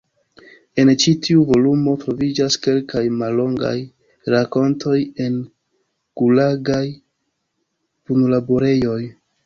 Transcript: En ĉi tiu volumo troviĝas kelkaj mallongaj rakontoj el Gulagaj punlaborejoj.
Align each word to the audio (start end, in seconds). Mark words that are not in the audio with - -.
En 0.83 0.91
ĉi 1.03 1.11
tiu 1.27 1.43
volumo 1.49 1.93
troviĝas 2.05 2.57
kelkaj 2.63 3.03
mallongaj 3.19 3.75
rakontoj 4.37 4.97
el 5.29 5.39
Gulagaj 6.23 6.85
punlaborejoj. 8.09 9.03